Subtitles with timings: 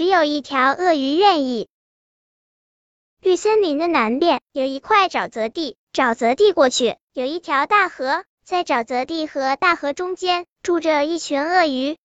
[0.00, 1.68] 只有一条鳄鱼愿意。
[3.20, 11.98] 绿森林的南边有一块沼泽地，沼泽地过去有一条大河，在沼泽地和大河中间住着一群鳄鱼。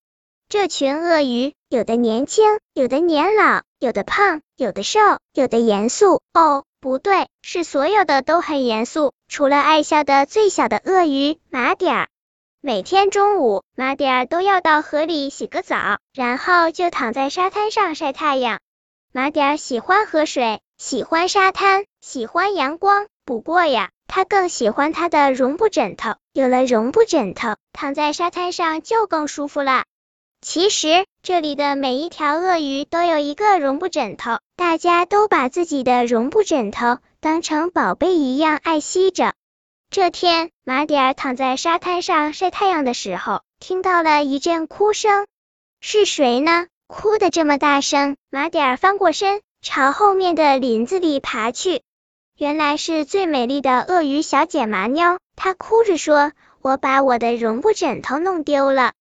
[0.49, 4.99] 这群鳄鱼有的年轻，有的年老，有的胖，有的瘦，
[5.33, 6.21] 有的严肃。
[6.33, 12.09] 哦，不对，是所有的都很严肃，除了爱笑的最小的鳄鱼马点儿。
[12.65, 18.59] 每天中午，马点儿都要到河里洗个澡，然后就躺在沙滩上晒太阳。
[19.13, 23.05] 马点儿喜欢河水，喜欢沙滩，喜欢阳光。
[23.23, 26.15] 不过呀，他更喜欢他的绒布枕头。
[26.33, 29.83] 有了绒布枕头，躺在沙滩上就更舒服了。
[30.41, 39.35] 其实，这里的每一条鳄鱼都有一个绒布枕头，大家都把自己的绒布枕头当成宝贝一样爱惜着。
[39.95, 45.25] 这天，马点儿躺在沙滩上晒太阳的时候，听到了一阵哭声。
[45.79, 46.67] 是谁呢？
[46.85, 48.17] 哭的这么大声？
[48.29, 51.81] 马点儿翻过身，朝后面的林子里爬去。
[52.37, 58.91] 原来是最美丽的鳄鱼小姐麻妞，她哭着说：“我把我的绒布枕头弄丢了。”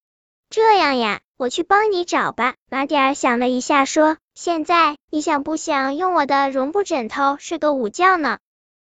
[0.49, 1.19] 这样呀。
[1.37, 2.55] 我去帮你找吧。
[2.71, 8.39] 马点儿想了一下，说：“现在你想不想用我的绒布枕头睡个午觉呢？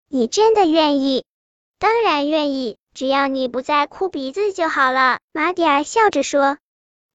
[0.09, 1.23] 你真的愿意？
[1.80, 6.58] 当然愿意，只要你不再哭鼻子就好了。”马点儿笑着说。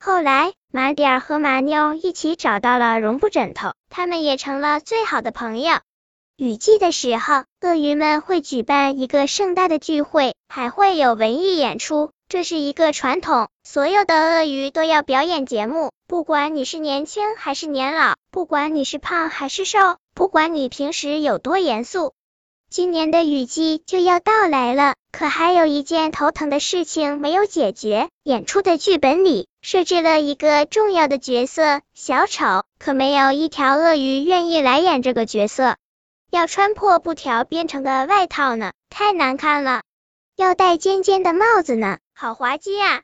[0.01, 5.79] 后来，马点儿和马妞一起找到了绒布枕头，他们也成了最好的朋友。
[6.37, 12.11] 雨季的时候，鳄鱼们会举办一个盛大的聚会，还会有文艺演出。
[12.29, 19.79] 这是一个传统，所有的鳄鱼都要表演节目，不管你是年轻还是年老，不管你是胖还是瘦，
[20.15, 22.15] 不管你平时有多严肃。
[22.75, 28.09] 今年的雨季就要到来了，可还有一件头疼的事情没有解决。
[28.25, 35.77] 演出的剧本里设置了一个重要的角色——小丑，可没有一条鳄鱼愿意来演这个角色。
[36.33, 39.83] 要穿破布条编成的外套呢，太难看了；
[40.35, 41.99] 要戴尖尖的帽子呢。
[42.13, 43.03] 好滑稽啊！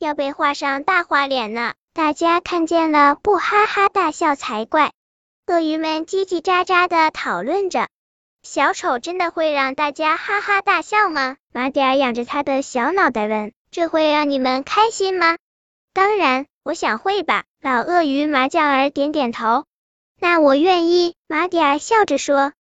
[0.00, 4.90] 要被画上大花脸呢，大家看见了不哈哈大笑才怪。
[5.46, 7.86] 鳄鱼们叽叽喳喳的讨论着，
[8.44, 11.36] 小丑真的会让大家哈哈大笑吗？
[11.54, 15.38] 马点儿仰着他的小脑袋问：“这会让你们开心吗？”
[15.94, 17.44] 当然，我想会吧。
[17.62, 19.64] 老鳄鱼麻将儿点点头。
[20.20, 21.14] 那我愿意。
[21.26, 22.52] 马点儿笑着说。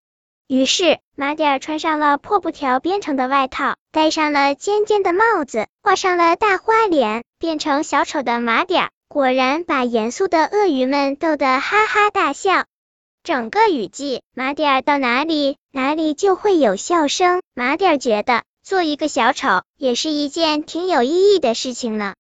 [0.47, 12.63] 于是，马点儿穿上了破布条编成的外套，戴上了尖尖的帽子，画上了大花脸，变成小丑的马点儿，果然把严肃的鳄鱼们逗得哈哈大笑。
[13.23, 17.41] 整个雨季，马点儿到哪里，哪里就会有笑声。
[17.55, 22.15] 马点儿觉得，做一个小丑也是一件挺有意义的事情呢。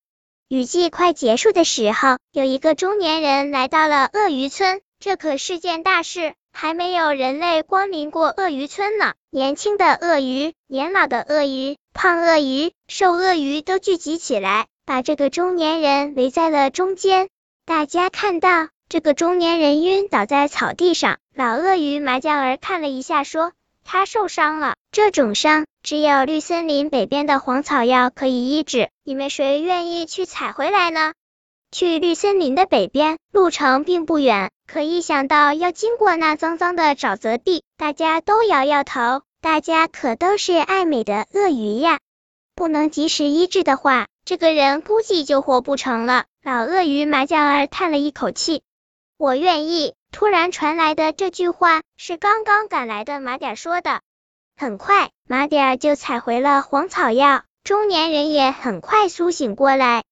[0.47, 6.35] 雨季快结束的时候，有一个中年人来到了鳄鱼村，这可是件大事。
[6.53, 9.13] 还没有人类光临过鳄鱼村呢。
[9.29, 17.27] 年轻的鳄鱼、年老的鳄鱼、胖鳄鱼、瘦鳄鱼都聚集起来，把这个中年人围在了中间。
[17.65, 23.51] 大家看到这个中年人晕倒在草地上，老鳄鱼麻将儿看了一下，说
[23.83, 28.91] ：“他受伤了，这种伤只有绿森林北边的黄草药可以医治。
[29.03, 31.13] 你们谁愿意去采回来呢？”
[31.73, 34.51] 去绿森林的北边，路程并不远。
[34.67, 39.23] 可一想到要经过那脏脏的沼泽地，大家都摇摇头。
[39.41, 41.97] 大家可都是爱美的鳄鱼呀，
[42.53, 46.25] 不能及时医治的话，这个人估计就活不成了。
[46.43, 48.61] 老鳄鱼麻将儿叹了一口气
[49.17, 54.01] ：“我愿意。”突然传来的这句话是刚刚赶来的马点说的。
[54.55, 60.03] 很快，马点就采回了黄草药，中年人也很快苏醒过来。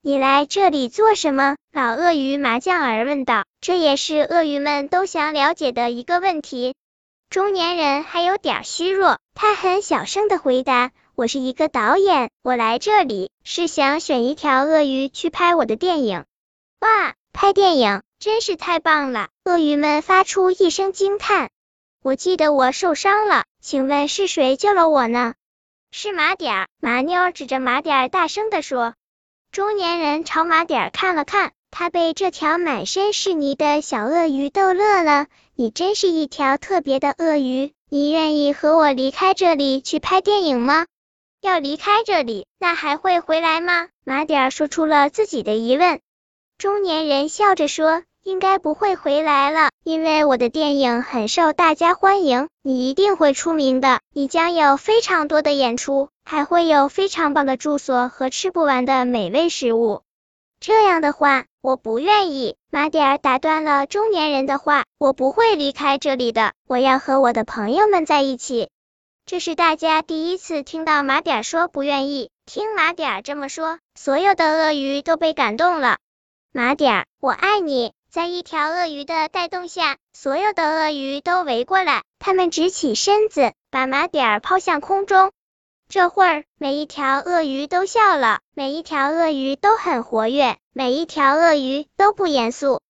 [0.00, 1.56] 你来这里做什么？
[1.72, 3.44] 老鳄鱼麻将儿问道。
[3.60, 6.76] 这也是鳄鱼们都想了解的一个问题。
[7.28, 16.24] 中年人还有点虚弱，他很小声的回答：“我是一个导演，我来这里是想选一条鳄鱼去拍我的电影。”
[16.78, 19.28] 哇，拍电影真是太棒了！
[19.44, 21.50] 鳄鱼们发出一声惊叹。
[22.02, 25.34] 我记得我受伤了，请问是谁救了我呢？
[25.92, 26.68] 是马点儿。
[26.80, 28.94] 马妞指着马点儿大声的说。
[29.52, 35.26] 中年人朝马点儿看了看，他被这条满身是泥的小鳄鱼逗乐了。
[35.54, 40.86] 你真是一条特别的鳄鱼，你愿意和我离开这里去拍电影吗？
[41.40, 43.86] 要离开这里，那还会回来吗？
[44.04, 46.00] 马点儿说出了自己的疑问。
[46.58, 48.02] 中年人笑着说。
[48.24, 54.00] 应该不会回来了，因为我的电影很受大家欢迎，你一定会出名的。
[54.12, 60.02] 你将有非常多的演出，还会有非常棒的住所和吃不完的美味食物。
[60.60, 62.56] 这样的话，我不愿意。
[62.70, 68.68] 马点儿打断了中年人的话，我不会离开这里的，我要和我的朋友们在一起。
[69.24, 72.30] 这是大家第一次听到马点儿说不愿意。
[72.44, 75.96] 听马点儿这么说，所有的鳄鱼都被感动了。
[76.50, 77.92] 马点儿，我爱你。
[78.10, 85.30] 在一条鳄鱼的带动下，所有的鳄鱼都围过来，它们直起身子，把马点儿抛向空中。
[85.90, 92.80] 这会儿，每一条鳄鱼都笑了，每一条鳄鱼都很活跃，每一条鳄鱼都不严肃。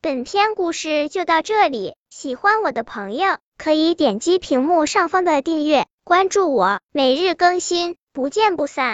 [0.00, 8.92] 本篇故事就到这里，喜欢我的朋友可以点击屏幕上方的订阅，关注我，每日更新，不见不散。